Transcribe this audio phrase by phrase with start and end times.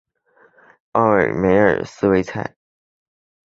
[0.93, 2.55] 奥尔梅尔斯维莱。